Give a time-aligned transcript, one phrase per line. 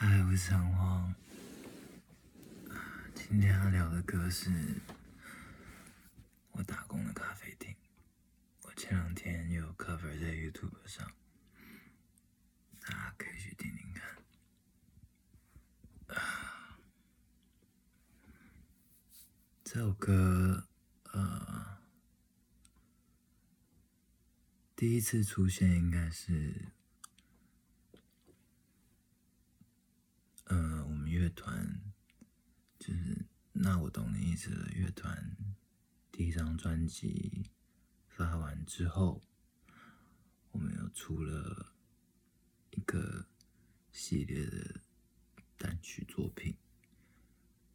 [0.00, 1.12] 嗨，我是长黄。
[3.16, 4.48] 今天要聊的歌是
[6.52, 7.74] 我打工的咖啡厅。
[8.62, 11.10] 我前两天有 cover 在 YouTube 上，
[12.80, 14.16] 大家可以去听听看。
[19.64, 20.68] 这首歌，
[21.12, 21.80] 呃，
[24.76, 26.68] 第一次出现应该是。
[30.48, 31.80] 呃，我们乐团
[32.78, 34.70] 就是那我懂你意思了。
[34.72, 35.36] 乐团
[36.10, 37.50] 第一张专辑
[38.08, 39.22] 发完之后，
[40.50, 41.74] 我们又出了
[42.70, 43.26] 一个
[43.92, 44.80] 系列的
[45.58, 46.56] 单曲作品。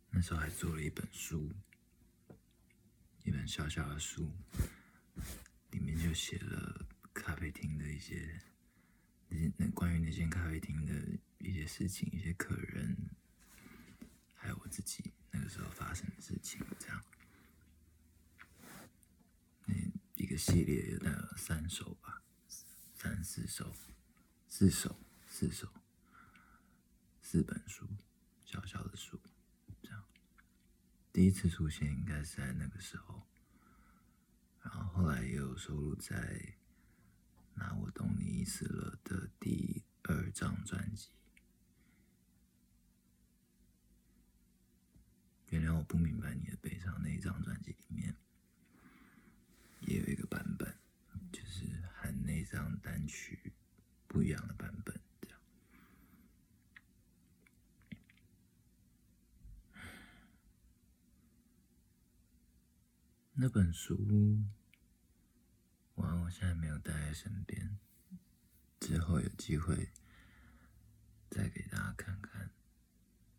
[0.10, 1.52] 那时候还做了一本书，
[3.24, 4.32] 一本小小的书，
[5.70, 8.42] 里面就写了咖啡厅的一些
[9.58, 11.20] 那关于那间咖啡厅的。
[11.46, 12.96] 一些事情，一些客人，
[14.34, 17.04] 还有我自己那个时候发生的事情，这样，
[19.66, 19.76] 那
[20.16, 22.22] 一个系列的三首吧，
[22.96, 23.76] 三四首，
[24.48, 25.68] 四首，四首，
[27.22, 27.90] 四本书，
[28.46, 29.20] 小小的书，
[29.82, 30.02] 这样，
[31.12, 33.28] 第一次出现应该是在那个时候，
[34.62, 36.16] 然后后来也有收录在
[37.64, 41.08] 《那我懂你意思了》的第二张专辑。
[45.50, 48.14] 原谅我不明白你的悲伤那一张专辑里面，
[49.82, 50.78] 也有一个版本，
[51.32, 53.54] 就是和那张单曲
[54.08, 55.00] 不一样的版本。
[55.22, 55.40] 这样，
[63.32, 63.96] 那本书，
[65.96, 67.78] 完我现在没有带在身边，
[68.80, 69.92] 之后有机会
[71.30, 72.50] 再给大家看看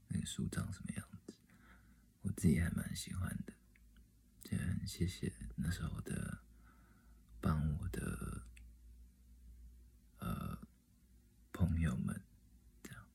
[0.09, 1.35] 那个书长什么样子。
[2.23, 3.53] 我自己还蛮喜欢的，
[4.51, 6.39] 也很谢谢那时候的
[7.41, 8.47] 帮我的
[10.19, 10.59] 呃
[11.53, 12.23] 朋友们，
[12.83, 13.07] 这样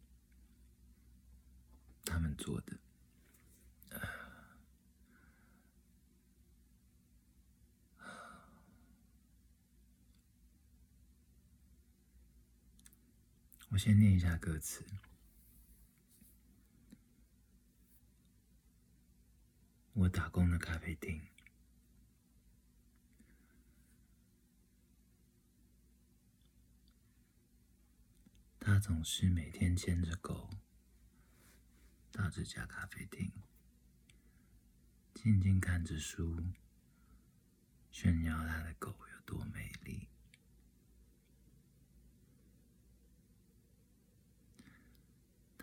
[2.06, 2.78] 他们做的。
[13.69, 14.84] 我先念一下歌词。
[19.94, 21.22] 我打工的咖啡厅，
[28.60, 30.50] 他总是每天牵着狗
[32.12, 33.32] 到这家咖啡厅，
[35.14, 36.44] 静静看着书，
[37.92, 40.10] 炫耀他的狗有多美丽。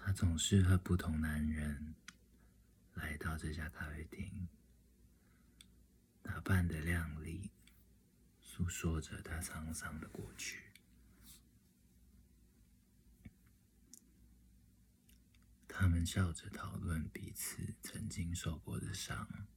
[0.06, 1.96] 他总是和不同男人。
[2.94, 4.46] 来到这家咖啡厅，
[6.22, 7.50] 打扮的靓丽，
[8.40, 10.62] 诉说着他沧桑的过去。
[15.66, 19.48] 他们笑着讨论彼此曾经受过的伤，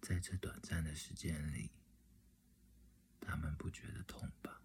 [0.00, 1.70] 在这短暂的时间里，
[3.20, 4.60] 他们不觉得痛吧？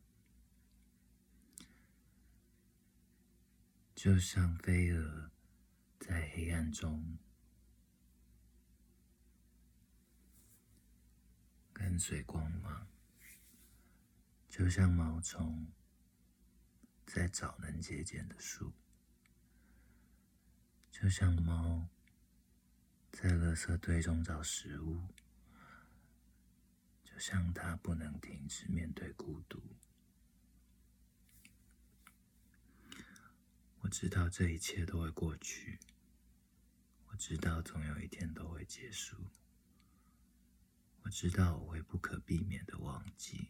[4.02, 5.30] 就像飞蛾。
[6.00, 7.18] 在黑暗中，
[11.74, 12.88] 跟随光芒，
[14.50, 15.68] 就像毛虫
[17.06, 18.72] 在找能结茧的树，
[20.90, 21.90] 就像猫
[23.12, 25.10] 在垃圾堆中找食物，
[27.04, 29.62] 就像它不能停止面对孤独。
[33.90, 35.80] 我知道这一切都会过去。
[37.08, 39.18] 我知道总有一天都会结束，
[41.02, 43.50] 我知道我会不可避免的忘记，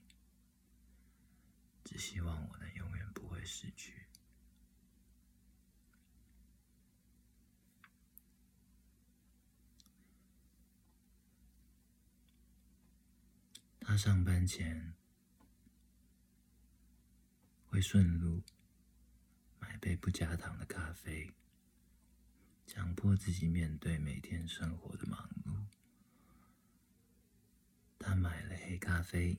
[1.84, 4.06] 只希望我能永远不会失去。
[13.82, 14.94] 他上班前
[17.66, 18.42] 会顺路
[19.70, 21.32] 买杯不加糖的咖啡。
[22.66, 25.64] 强迫自己面对每天生活的忙碌。
[28.00, 29.38] 他买了黑咖啡，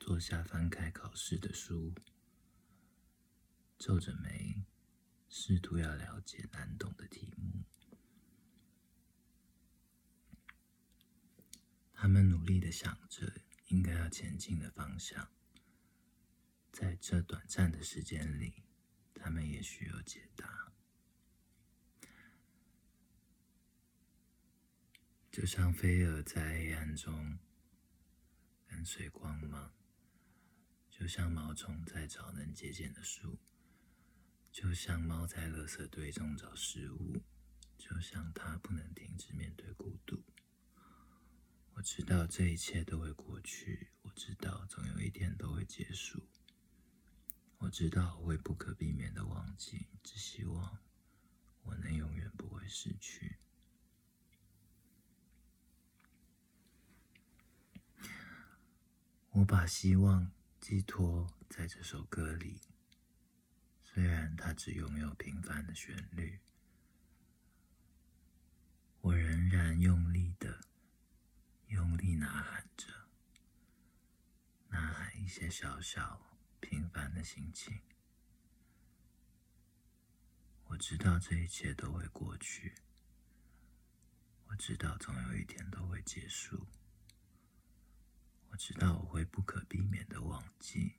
[0.00, 1.94] 坐下翻开考试的书，
[3.78, 4.64] 皱着眉，
[5.28, 7.62] 试图要了解难懂的题目。
[11.92, 13.32] 他们努力的想着
[13.68, 15.28] 应该要前进的方向。
[16.72, 18.61] 在这短暂的时间里，
[19.22, 20.72] 他们也许有解答。
[25.30, 27.38] 就像飞蛾在黑暗中
[28.66, 29.72] 跟随光芒，
[30.90, 33.38] 就像毛虫在找能结茧的树，
[34.50, 37.22] 就像猫在垃圾堆中找食物，
[37.78, 40.20] 就像它不能停止面对孤独。
[41.74, 46.28] 我知道这一切都会过去，我知道总有一天都会结束，
[47.62, 50.78] 我知道我会不可避免的忘记，只希望
[51.62, 53.38] 我能永远不会失去。
[59.30, 62.60] 我把希望寄托在这首歌里，
[63.84, 66.40] 虽然它只拥有平凡的旋律，
[69.02, 70.62] 我仍然用力的、
[71.68, 72.88] 用力呐喊着，
[74.68, 76.31] 呐喊一些小小
[76.62, 77.82] 平凡的心情。
[80.66, 82.72] 我知道这一切都会过去，
[84.46, 86.66] 我知道总有一天都会结束。
[88.50, 90.92] 我知道我会不可避免的忘记，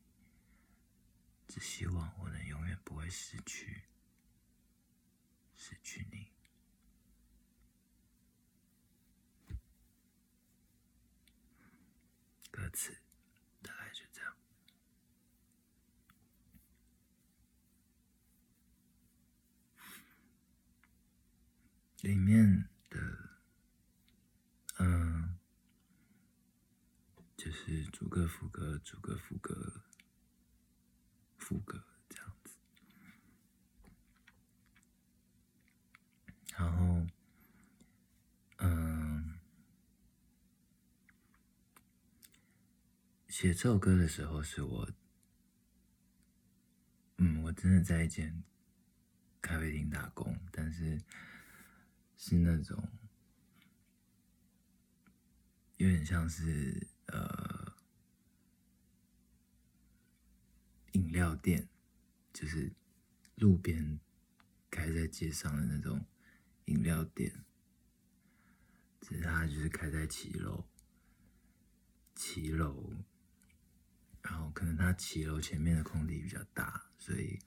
[1.47, 3.83] 只希望我能永远不会失去，
[5.55, 6.31] 失去你。
[12.51, 12.95] 歌词
[13.63, 14.35] 大概就这样，
[22.03, 22.99] 里面的，
[24.79, 25.39] 嗯。
[27.35, 29.83] 就是主歌副歌，主歌副歌，
[31.37, 32.55] 副歌这样子。
[36.55, 37.05] 然后，
[38.59, 39.37] 嗯，
[43.27, 44.89] 写这首歌的时候是我，
[47.17, 48.41] 嗯，我真的在一间
[49.41, 51.01] 咖啡厅打工，但是
[52.17, 52.89] 是那种
[55.77, 56.87] 有点像是。
[57.07, 57.75] 呃，
[60.93, 61.67] 饮料店
[62.31, 62.73] 就是
[63.35, 63.99] 路边
[64.71, 66.03] 开在街上的那种
[66.65, 67.43] 饮料店，
[69.01, 70.65] 只是它就是开在骑楼，
[72.15, 72.93] 骑楼，
[74.21, 77.37] 然后可能它骑楼前面的空地比较大，所以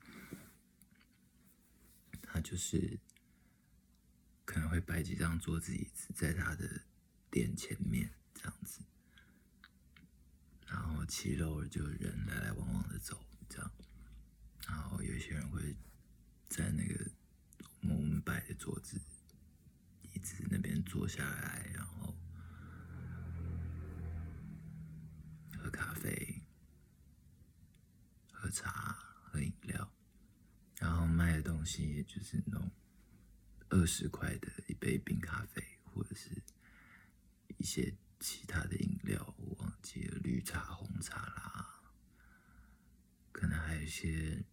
[2.21, 2.99] 它就是
[4.69, 6.81] 会摆几张桌子椅子在他的
[7.29, 8.81] 店前面这样子。
[10.65, 13.71] 然后七楼就人来来往往的走，这样，
[14.67, 15.75] 然后有些人会
[16.49, 17.09] 在那个
[17.83, 18.99] 我们摆的桌子、
[20.13, 22.13] 椅子那边坐下来，然后
[25.57, 26.41] 喝咖啡、
[28.31, 29.89] 喝茶、喝饮料，
[30.79, 32.69] 然后卖的东西也就是那种
[33.69, 36.41] 二十块的一杯冰咖啡，或者是
[37.57, 37.95] 一些。
[38.19, 41.83] 其他的饮料我忘记了，绿茶、红茶啦，
[43.31, 44.43] 可能还有一些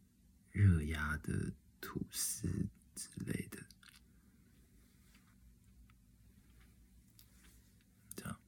[0.50, 1.50] 热压的
[1.80, 3.64] 吐司之类的。
[8.14, 8.38] 这样，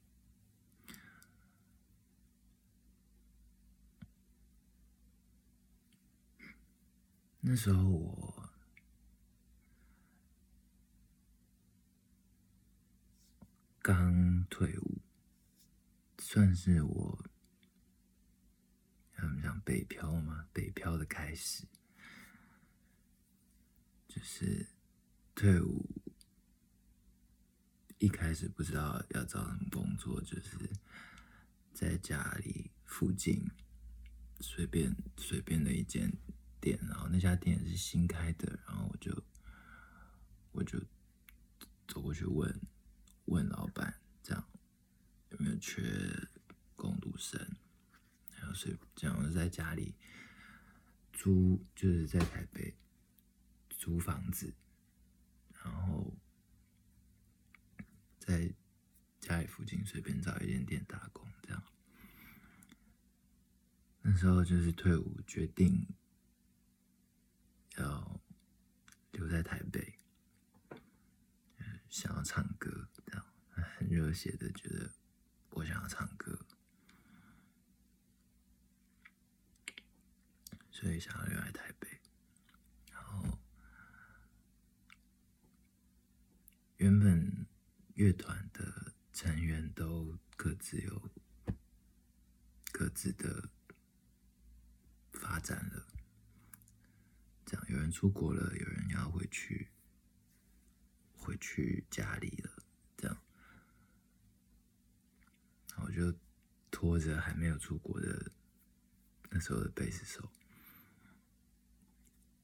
[7.41, 8.51] 那时候我
[13.81, 15.01] 刚退伍。
[16.37, 17.25] 算是我，
[19.17, 20.47] 怎么讲北漂嘛？
[20.53, 21.65] 北漂的开始，
[24.07, 24.67] 就是
[25.35, 25.89] 退伍
[27.97, 30.71] 一开始不知道要找什么工作，就是
[31.73, 33.51] 在家里附近
[34.41, 36.13] 随便随便的一间
[36.61, 39.25] 店，然后那家店是新开的，然后我就
[40.53, 40.79] 我就
[41.89, 42.61] 走过去问
[43.25, 43.99] 问老板。
[45.39, 45.83] 有没有缺
[46.75, 47.41] 工读生？
[48.39, 49.95] 然后所以这样我在家里
[51.13, 52.75] 租，就是在台北
[53.69, 54.55] 租房子，
[55.63, 56.15] 然后
[58.19, 58.55] 在
[59.21, 61.63] 家里附近随便找一间店打工，这样。
[64.03, 65.87] 那时候就是退伍，决定
[67.77, 68.21] 要
[69.13, 69.99] 留在台北，
[71.89, 74.93] 想要唱歌，这样很热血的觉得。
[75.57, 76.39] 我想要唱歌，
[80.71, 81.89] 所以想要留在台北。
[82.93, 83.39] 然后，
[86.77, 87.47] 原本
[87.95, 91.11] 乐团的成员都各自有
[92.71, 93.49] 各自的
[95.15, 95.87] 发展了，
[97.47, 99.71] 这样有人出国了，有人要回去，
[101.17, 102.63] 回去家里了，
[102.99, 103.17] 这样，
[105.85, 106.15] 我就
[106.71, 108.31] 拖着还没有出国的
[109.31, 110.29] 那时候的贝斯手，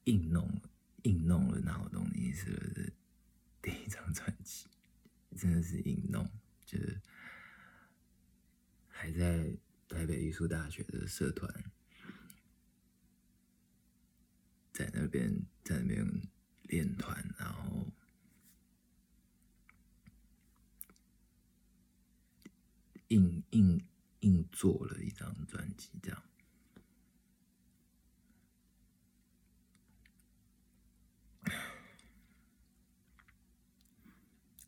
[0.05, 0.61] 硬弄
[1.03, 2.93] 硬弄了，那我懂你是不是
[3.61, 4.67] 第一张专辑，
[5.37, 6.29] 真的是硬弄，
[6.65, 7.01] 就是
[8.87, 11.51] 还在台北艺术大学的社团。
[14.71, 15.31] 在那边，
[15.63, 16.21] 在那边
[16.63, 17.85] 练团，然后
[23.13, 23.85] 硬硬
[24.21, 26.23] 硬做了一张专辑，这样。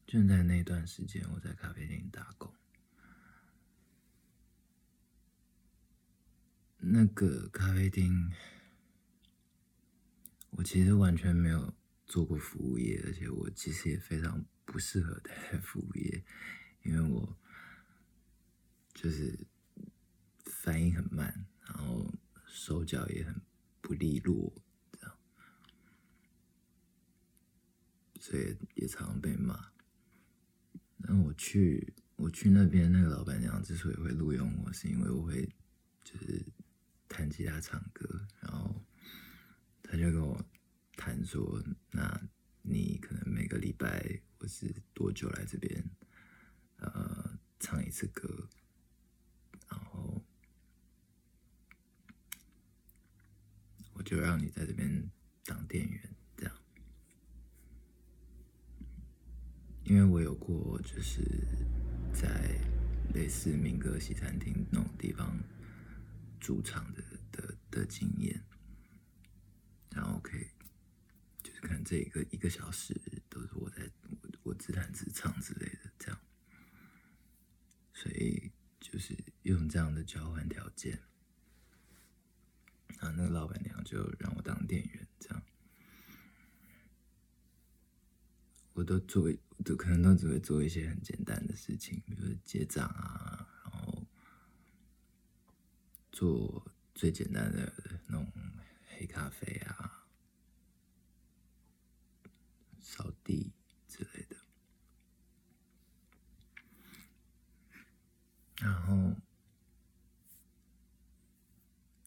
[0.06, 2.54] 就在那段时间，我在咖啡店打工，
[6.78, 8.32] 那个咖啡厅。
[10.52, 11.74] 我其实完全没有
[12.06, 16.24] 做过服务业，而且我其实也非常不适合待服务业，
[16.84, 17.38] 因为我
[19.06, 19.38] 就是
[20.46, 22.12] 反应很慢，然后
[22.48, 23.40] 手脚也很
[23.80, 24.52] 不利落，
[24.92, 25.18] 这样，
[28.20, 29.72] 所以也常被骂。
[30.98, 35.48] 那我去我去那边，那个老板娘之所以会录用我，是因为我会
[36.04, 36.44] 就是
[37.08, 38.84] 弹吉他、唱歌，然后。
[39.88, 40.44] 他就跟我
[40.98, 42.28] 谈说：“那
[42.64, 45.92] 你可能每个礼拜或是多久来这边，
[46.78, 48.50] 呃，唱一次歌，
[49.70, 50.26] 然后
[53.94, 55.10] 我就让你在这边
[55.44, 56.56] 当店员，这样。
[59.84, 61.22] 因为我有过就是
[62.14, 62.58] 在
[63.14, 65.38] 类似民歌西餐厅那种地方
[66.40, 68.42] 驻唱的的的经验。”
[69.96, 70.46] 然后可以，
[71.42, 72.94] 就是可能这一个一个小时
[73.30, 73.90] 都是我在
[74.22, 76.20] 我我自弹自唱之类的这样，
[77.94, 81.00] 所以就是用这样的交换条件，
[82.98, 83.58] 啊，那个老板
[83.96, 85.42] 就让我当店员这样，
[88.74, 89.32] 我都做，
[89.64, 94.06] 都可能都只会做一些很简单的事情，比如结账啊，然后
[96.12, 97.74] 做最简单的
[98.08, 98.30] 那种。
[98.98, 100.08] 黑咖啡啊，
[102.80, 103.52] 扫地
[103.90, 104.38] 之类的，
[108.62, 109.14] 然后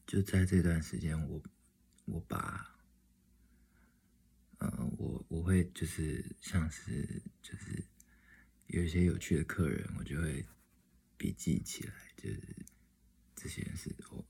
[0.07, 1.43] 就在这段时间，我
[2.11, 2.75] 我把，
[4.59, 7.85] 呃，我我会就是像是就是
[8.69, 10.47] 有一些有趣的客人，我就会
[11.17, 12.43] 笔记起来，就是
[13.37, 14.25] 这些是我。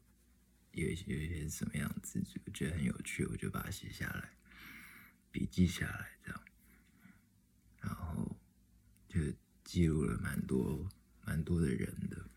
[0.73, 4.31] 有一些有一些什么样子，就觉得很有趣，我就把它写下来，
[5.33, 6.45] 笔记下来，这样，
[7.81, 8.37] 然后
[9.09, 9.21] 就
[9.65, 10.89] 记录了蛮多
[11.25, 12.31] 蛮多的人的，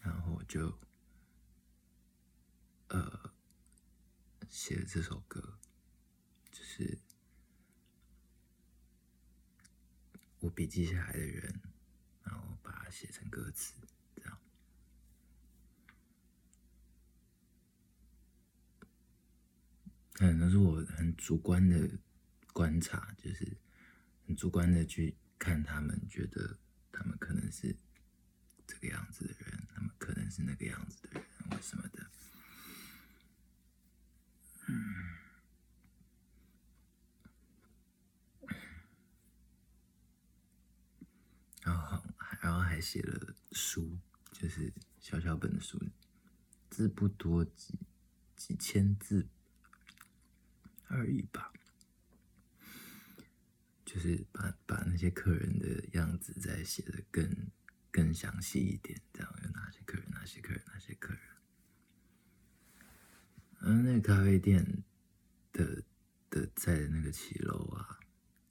[0.00, 0.76] 然后就
[4.48, 5.58] 写了这首歌，
[6.50, 6.98] 就是
[10.40, 11.60] 我笔记下来的人，
[12.24, 13.74] 然后把它写成歌词。
[14.16, 14.38] 这样
[20.12, 21.88] 可能是我很主观的
[22.52, 23.56] 观察，就是
[24.26, 26.58] 很主观的去看他们，觉得
[26.90, 27.76] 他们可能是
[28.66, 32.10] 这个样子的人，他们可能是那个样子的人，或什么的。
[34.68, 34.94] 嗯，
[41.62, 42.02] 然后，
[42.40, 43.98] 然后还写了书，
[44.32, 45.78] 就是小小本的书，
[46.70, 47.78] 字不多，几
[48.36, 49.28] 几千字。
[50.90, 51.52] 而已吧，
[53.84, 57.50] 就是把把那些客人的样子再写的更
[57.90, 61.27] 更详细一点，这样有哪些客人，哪些客人，哪些客人。
[63.70, 64.82] 嗯，那个咖啡店
[65.52, 65.82] 的
[66.30, 68.00] 的在那个骑楼啊，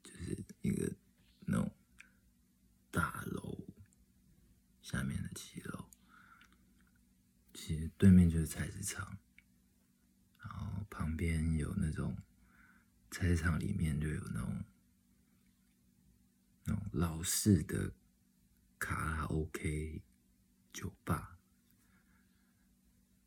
[0.04, 0.96] 就是一个
[1.40, 1.72] 那种
[2.92, 3.58] 大楼
[4.84, 5.90] 下面的骑楼，
[7.52, 9.18] 其实对面就是菜市场，
[10.40, 12.16] 然后旁边有那种。
[13.10, 14.64] 菜市场里面就有那种
[16.66, 17.92] 那种老式的
[18.78, 20.04] 卡拉 OK
[20.74, 21.40] 酒吧，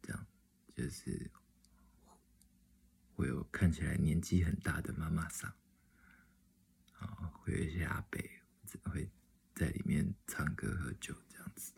[0.02, 0.26] 这样
[0.74, 1.30] 就是
[3.20, 5.54] 会有看起来年纪很大的妈妈桑，
[6.94, 8.18] 啊，会有一些阿伯
[8.90, 9.10] 会
[9.54, 11.74] 在里面唱歌喝酒这样子，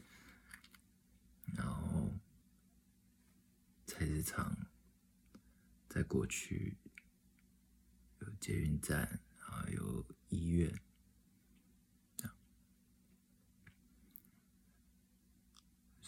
[1.47, 2.13] 然后
[3.87, 4.57] 菜市场
[5.89, 6.77] 在过去
[8.21, 10.73] 有捷运站，然后有医院，
[12.17, 12.37] 这样。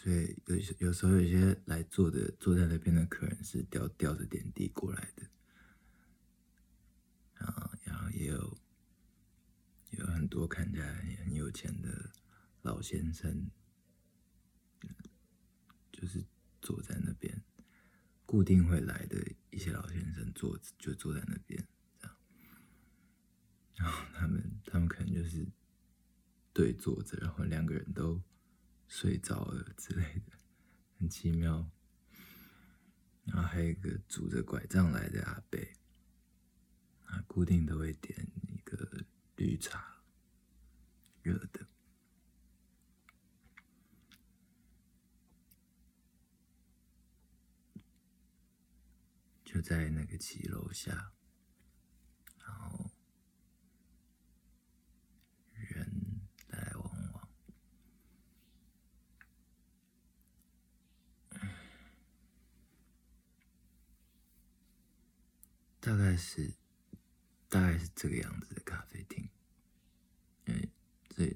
[0.05, 0.55] 所以有
[0.87, 5.23] 有时候有些来坐的坐在那边的客人是吊吊着点滴过来的，
[7.33, 8.55] 然后然后也有
[9.89, 10.93] 有很多看起来
[11.23, 12.11] 很有钱的
[12.61, 13.49] 老先生，
[15.91, 16.23] 就是
[16.61, 17.41] 坐在那边，
[18.27, 19.17] 固定会来的
[19.49, 21.67] 一些老先生坐就坐在那边，
[21.99, 22.17] 这样，
[23.77, 25.47] 然后他们他们可能就是
[26.53, 28.21] 对坐着，然后两个人都。
[28.87, 30.37] 睡着了之类的，
[30.97, 31.69] 很奇妙。
[33.25, 35.59] 然后还有一个拄着拐杖来的阿伯，
[37.05, 40.01] 啊，固定都会点一个绿茶，
[41.23, 41.67] 热的。
[49.43, 51.11] 就在那个骑楼下，
[52.39, 52.91] 然后。
[65.85, 66.51] 大概是，
[67.47, 69.29] 大概是这个样子的咖啡厅。
[70.45, 70.67] 因为
[71.09, 71.27] 这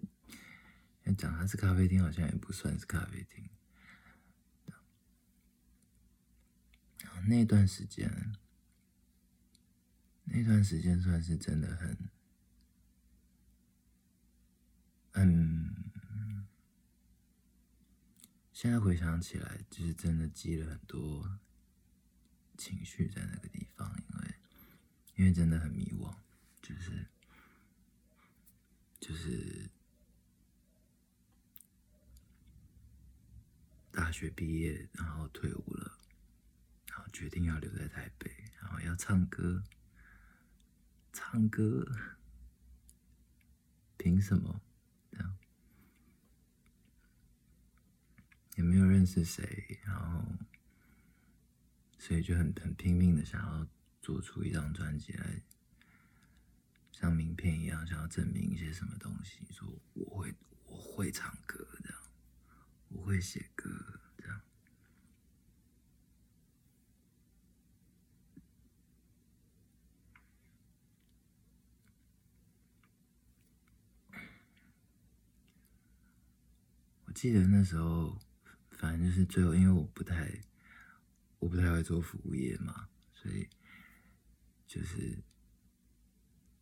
[1.03, 3.48] 要讲它是咖啡厅，好像也不算是咖啡厅。
[7.27, 8.34] 那段时间，
[10.24, 12.10] 那段时间算是真的很，
[15.12, 16.48] 嗯，
[18.51, 21.39] 现在回想起来，就是真的积了很多
[22.58, 24.18] 情绪在那个地方，因为。
[25.19, 26.15] 因为真的很迷惘，
[26.61, 27.05] 就是
[29.01, 29.69] 就是
[33.91, 35.99] 大学毕业，然后退伍了，
[36.88, 39.61] 然后决定要留在台北，然后要唱歌，
[41.11, 41.85] 唱歌，
[43.98, 44.61] 凭什么？
[45.11, 45.37] 这样
[48.55, 50.24] 也没有认识谁，然后
[51.98, 53.67] 所以就很很拼命的想要。
[54.01, 55.44] 做出一张专辑来，
[56.92, 60.33] 像名片一样，想要证明一些什么东西，说我会
[60.66, 62.01] 我会唱歌这样，
[62.88, 63.70] 我会写歌
[64.18, 64.42] 这样。
[77.05, 78.18] 我记得那时候，
[78.72, 80.42] 反正就是最后，因为我不太
[81.38, 83.48] 我不太会做服务业嘛，所以。
[84.70, 85.18] 就是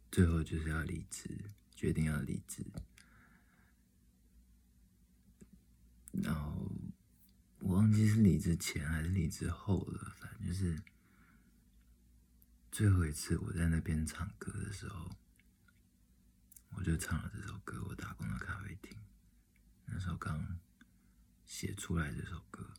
[0.10, 1.30] 最后就是要离职，
[1.76, 2.66] 决定要离职。
[6.14, 6.72] 然后
[7.60, 10.82] 我忘记是离职前还是离职后了，反正就是
[12.72, 15.12] 最后一次我在那边唱歌的时候，
[16.70, 17.84] 我就唱了这首歌。
[17.90, 18.98] 我打工的咖啡厅，
[19.86, 20.58] 那时候刚
[21.46, 22.74] 写出来这首歌。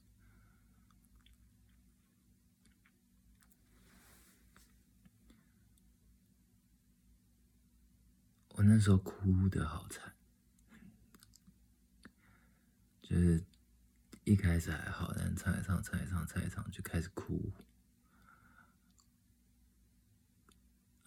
[8.58, 10.12] 我那时候哭的好惨，
[13.00, 13.40] 就是
[14.24, 17.52] 一开始还好，但唱一唱，唱一唱，唱一唱就开始哭，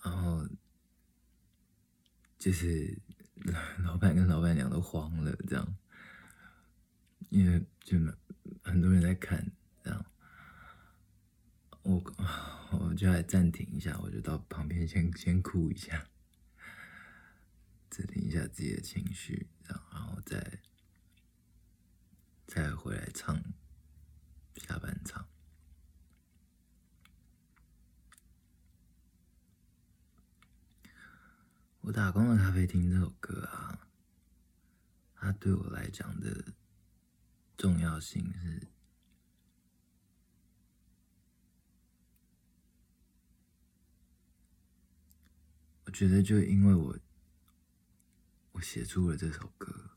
[0.02, 0.48] 然后
[2.40, 2.98] 就是
[3.84, 5.76] 老板跟老板娘都慌了，这样，
[7.32, 7.98] 因为就
[8.64, 9.46] 很多人在看，
[9.84, 10.06] 这样，
[11.82, 12.02] 我
[12.80, 16.08] 我就来暂停一下，我就到旁边先先哭一下。
[17.91, 20.62] 整理一下自己的情绪，然后再
[22.47, 23.36] 再回来唱
[24.56, 25.27] 下半场。
[31.82, 33.89] 我打工的咖啡厅这首歌啊，
[35.15, 36.54] 它对我来讲的
[37.58, 38.67] 重要性是，
[45.84, 46.97] 我觉得就因为我。
[48.54, 49.92] 我写出了这首歌，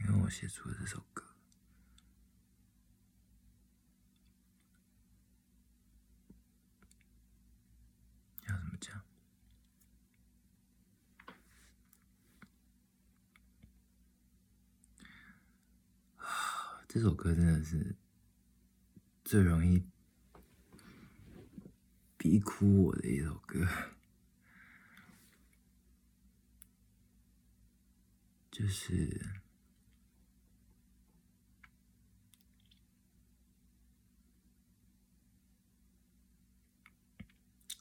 [0.00, 1.24] 因为我写出了这首歌，
[8.48, 9.02] 要怎么讲？
[16.86, 17.96] 这首歌真的是
[19.24, 19.82] 最容易
[22.16, 23.66] 逼哭我的一首歌。
[28.60, 29.18] 就是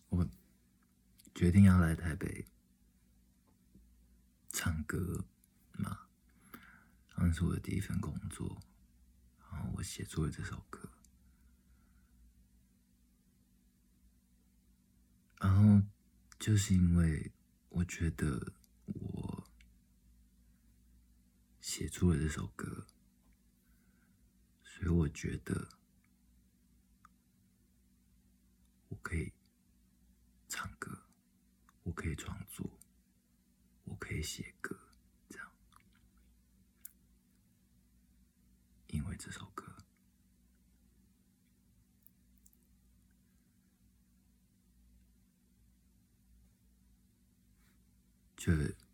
[0.07, 0.25] 我
[1.35, 2.45] 决定要来台北
[4.47, 5.25] 唱歌
[5.73, 6.07] 嘛，
[7.17, 8.61] 那是我的第一份工作，
[9.51, 10.89] 然后我写出了这首歌。
[15.41, 15.85] 然后，
[16.39, 17.33] 就是因为
[17.67, 18.53] 我觉得
[21.69, 22.87] 写出了这首歌，
[24.63, 25.69] 所以我觉得
[28.87, 29.31] 我可以
[30.47, 31.05] 唱歌。
[31.83, 32.67] 我可以创作，
[33.83, 34.75] 我可以写歌，
[35.29, 35.51] 这样，
[38.87, 39.71] 因为这首歌，
[48.35, 48.51] 就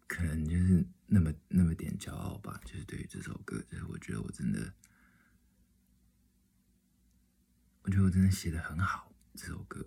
[0.08, 2.60] 可能就是那么那么点骄傲吧。
[2.66, 4.74] 就是对于这首歌，就是我觉得我真的，
[7.84, 9.86] 我觉得我真的写的很好，这首歌。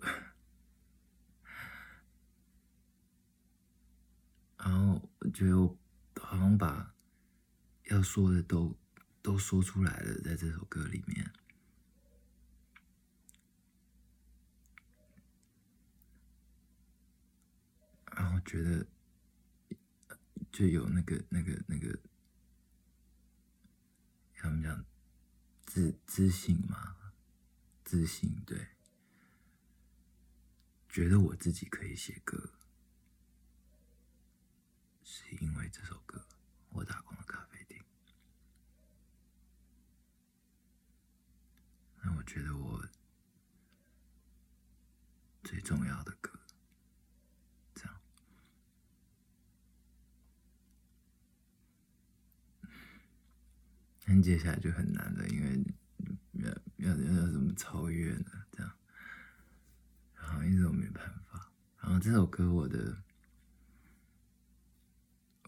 [4.57, 5.77] 然后我觉得我
[6.19, 6.93] 好像把
[7.85, 8.77] 要说的都
[9.21, 11.31] 都说出来了，在这首歌里面，
[18.11, 18.85] 然后觉得
[20.59, 21.97] 就有那个那个那个，
[24.35, 24.85] 他们讲
[25.65, 26.97] 自自信嘛，
[27.85, 28.67] 自信对，
[30.89, 32.51] 觉得我自己可以写歌。
[35.01, 36.27] 是因为这首歌，
[36.71, 37.81] 我打工的咖啡厅。
[42.01, 42.85] 那我觉得我
[45.41, 46.28] 最重要的歌，
[54.09, 55.63] 那接下来就很难了，因为
[56.33, 58.31] 要要要怎么超越呢？
[58.51, 58.73] 这样，
[60.15, 61.51] 然后一直都没办法。
[61.79, 62.97] 然后这首歌，我的。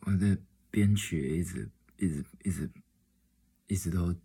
[0.03, 0.35] 我的
[0.71, 2.71] 编曲也一直一直一直
[3.67, 4.15] 一直都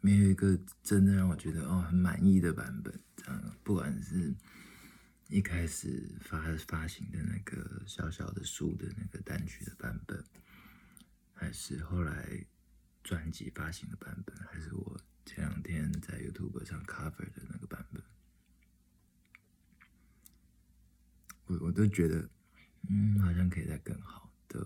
[0.00, 2.98] 没有一个真的让我觉得哦很满意的版本。
[3.14, 4.34] 这样，不管是
[5.28, 10.24] 一开始发发行的那个小小的书的那个单曲的版本，
[11.34, 12.46] 还是后来
[13.02, 18.02] 专辑发行的版本，还是我前两天在 YouTube 上 cover 的那个版本，
[21.46, 22.30] 我我都觉得。
[22.86, 24.60] 嗯，好像可以再更好的，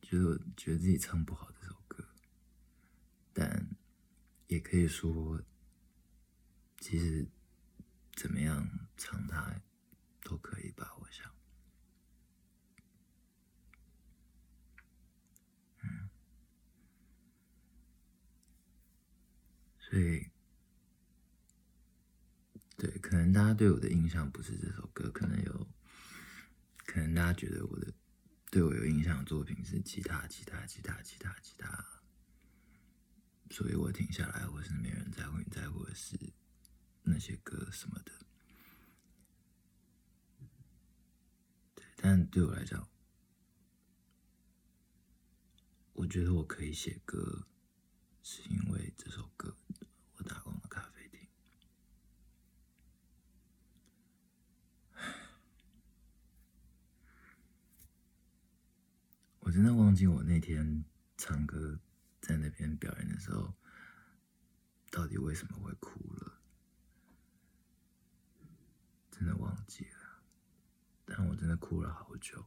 [0.00, 2.02] 就觉得自己唱不好这首歌，
[3.34, 3.68] 但
[4.46, 5.42] 也可以说，
[6.78, 7.28] 其实
[8.14, 9.60] 怎么样唱它
[10.22, 11.30] 都可以吧，我想。
[19.88, 20.26] 所以。
[22.76, 25.68] 对，可能大家对我的印象不是这首歌，可能有，
[26.86, 27.92] 可能大家觉得我的
[28.52, 31.84] 对我有印象的作品是其他、其他、其他、其他、其他，
[33.50, 36.16] 所以我停下来，或是没人在乎你在乎的是
[37.02, 38.12] 那些歌什么的。
[41.74, 42.88] 对，但对我来讲，
[45.94, 47.48] 我觉得我可以写歌，
[48.22, 49.56] 是因为这首歌。
[59.48, 60.84] 我真的忘记我那天
[61.16, 61.80] 唱歌
[62.20, 63.54] 在那边表演的时候，
[64.90, 66.38] 到底为什么会哭了？
[69.10, 70.22] 真的忘记了，
[71.06, 72.44] 但我真的哭了好久。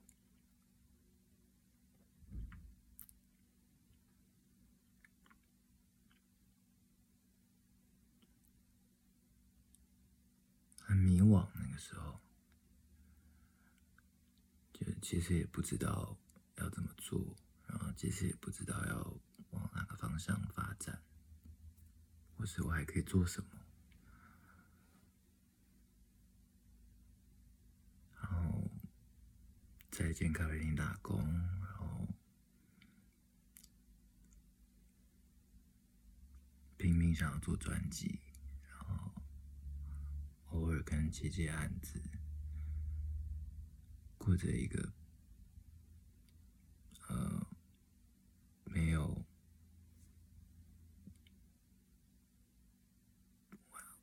[10.84, 12.20] 很迷惘，那个时候，
[14.72, 16.16] 就其实也不知道。
[16.62, 17.36] 要怎么做？
[17.68, 19.18] 然后其实也不知道要
[19.52, 21.02] 往哪个方向发展，
[22.36, 23.50] 或是我还可以做什么。
[28.16, 28.70] 然后
[29.90, 31.18] 在一间咖啡厅打工，
[31.62, 32.08] 然后
[36.78, 38.20] 拼命想要做专辑，
[38.70, 39.14] 然后
[40.52, 42.02] 偶尔跟接接案子，
[44.18, 44.94] 过着一个。
[47.12, 47.46] 呃，
[48.64, 49.26] 没有，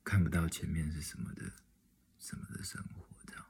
[0.03, 1.51] 看不到前面是什么的，
[2.19, 3.45] 什么的生活这样。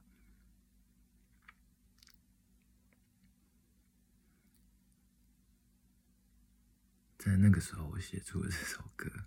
[7.18, 9.26] 在那个时候，我写出了这首歌，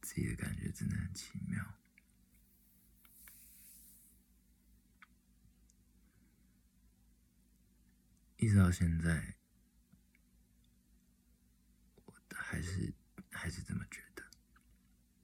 [0.00, 1.74] 自己的感觉真的很奇妙。
[8.44, 9.36] 一直到现在，
[12.04, 12.92] 我还是
[13.30, 14.22] 还是这么觉得，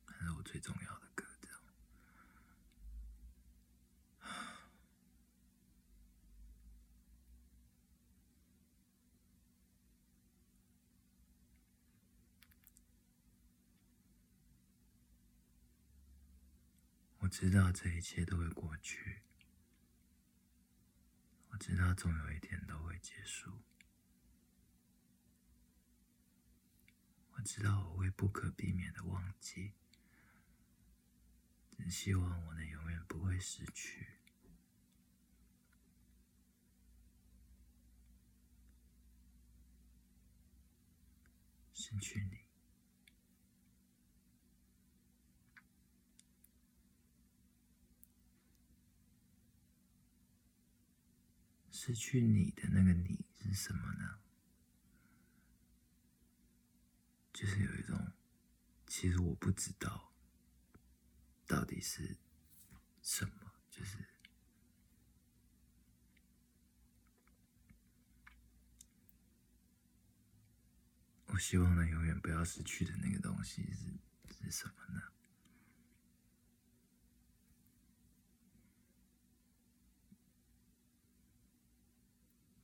[0.06, 1.60] 那是我最重要的歌，这样。
[17.18, 19.20] 我知道这一切都会过去。
[21.50, 23.62] 我知道总有一天都会结束，
[27.32, 29.72] 我知道我会不可避免的忘记，
[31.70, 34.06] 只希望我能永远不会失去，
[41.72, 42.49] 失去你。
[51.82, 54.18] 失去你的那个你是什么呢？
[57.32, 58.12] 就是有一种，
[58.86, 60.12] 其实我不知道
[61.46, 62.18] 到底是
[63.00, 63.96] 什么，就是
[71.28, 75.09] 我希望能永远不要失去的那个东西是是什么呢？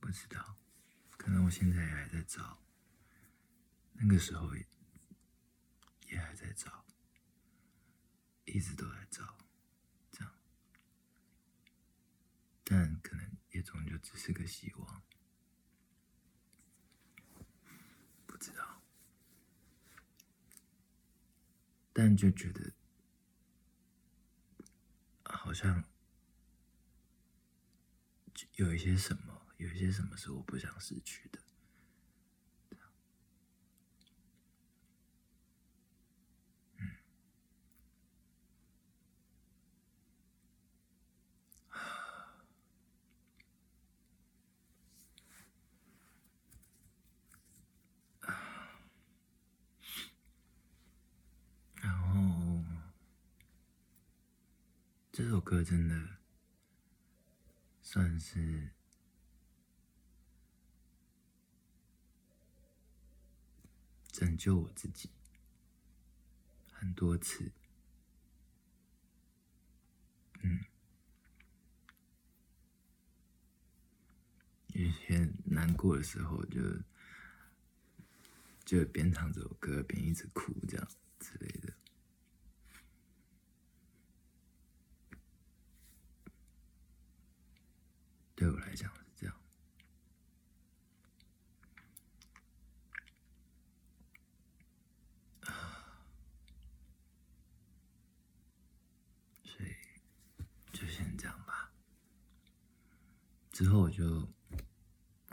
[0.07, 0.55] 不知道，
[1.17, 2.63] 可能我现在也还在找，
[3.91, 4.65] 那个时候也
[6.07, 6.85] 也还在找，
[8.45, 9.37] 一直都在找，
[10.09, 10.33] 这样，
[12.63, 15.03] 但可能也终究只是个希望，
[18.25, 18.81] 不知道，
[21.91, 22.71] 但就觉得
[25.25, 25.83] 好像
[28.55, 29.26] 有一些什么。
[29.57, 31.39] 有些什么是我不想失去的，
[51.81, 52.63] 然后
[55.11, 56.17] 这首歌真的
[57.81, 58.76] 算是。
[64.17, 65.11] 拯救我自己。
[66.71, 67.51] 很多次，
[70.41, 70.65] 嗯，
[74.69, 76.59] 有些难过的时候，就
[78.65, 80.87] 就边唱这首歌边一直哭，这样
[81.19, 81.71] 之类的，
[88.33, 88.91] 对我来讲。
[103.57, 104.31] 之后我就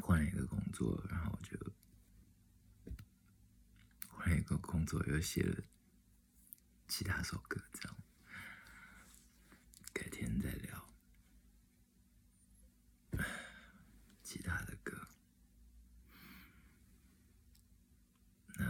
[0.03, 1.59] 换了一个工作，然后我就
[4.09, 5.63] 换了一个工作，又写了
[6.89, 7.97] 其他首歌，这样
[9.93, 10.89] 改天再聊
[14.23, 15.07] 其他的歌。
[18.55, 18.65] 那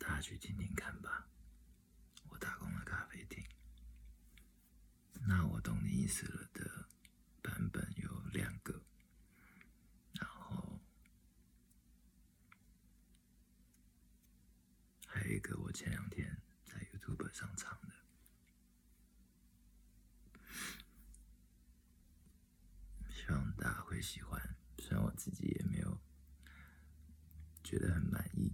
[0.00, 1.26] 大家去听听看吧。
[2.28, 3.42] 我打工的咖啡厅。
[5.26, 6.81] 那我懂你意思了的。
[7.62, 8.82] 版本有两个，
[10.14, 10.80] 然后
[15.06, 17.94] 还有一个我前两天在 YouTube 上唱的，
[23.08, 24.56] 希望大家会喜欢。
[24.78, 26.00] 虽然我自己也没有
[27.62, 28.52] 觉得很满意。